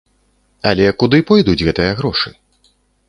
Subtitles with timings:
[0.69, 2.29] Але куды пойдуць гэтыя грошы?